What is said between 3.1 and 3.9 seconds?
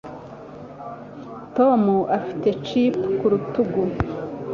ku rutugu